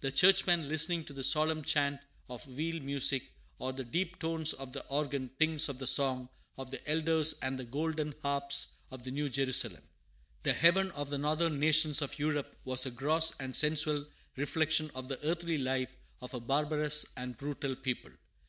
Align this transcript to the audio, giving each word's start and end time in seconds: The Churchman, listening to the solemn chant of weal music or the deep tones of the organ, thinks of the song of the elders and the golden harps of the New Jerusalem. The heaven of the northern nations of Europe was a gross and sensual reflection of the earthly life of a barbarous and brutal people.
The 0.00 0.10
Churchman, 0.10 0.68
listening 0.68 1.04
to 1.04 1.12
the 1.12 1.22
solemn 1.22 1.62
chant 1.62 2.00
of 2.28 2.44
weal 2.48 2.82
music 2.82 3.30
or 3.60 3.72
the 3.72 3.84
deep 3.84 4.18
tones 4.18 4.52
of 4.52 4.72
the 4.72 4.84
organ, 4.88 5.30
thinks 5.38 5.68
of 5.68 5.78
the 5.78 5.86
song 5.86 6.28
of 6.58 6.72
the 6.72 6.90
elders 6.90 7.34
and 7.40 7.56
the 7.56 7.62
golden 7.64 8.12
harps 8.20 8.74
of 8.90 9.04
the 9.04 9.12
New 9.12 9.28
Jerusalem. 9.28 9.84
The 10.42 10.54
heaven 10.54 10.90
of 10.90 11.08
the 11.08 11.18
northern 11.18 11.60
nations 11.60 12.02
of 12.02 12.18
Europe 12.18 12.52
was 12.64 12.84
a 12.84 12.90
gross 12.90 13.32
and 13.38 13.54
sensual 13.54 14.04
reflection 14.34 14.90
of 14.92 15.06
the 15.06 15.24
earthly 15.24 15.58
life 15.58 15.94
of 16.20 16.34
a 16.34 16.40
barbarous 16.40 17.06
and 17.16 17.38
brutal 17.38 17.76
people. 17.76 18.10